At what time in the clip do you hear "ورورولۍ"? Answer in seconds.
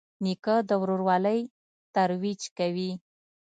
0.81-1.39